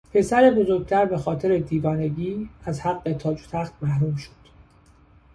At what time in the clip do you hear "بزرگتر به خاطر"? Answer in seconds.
0.49-1.57